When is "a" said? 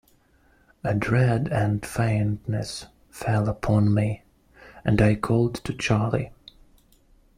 0.83-0.95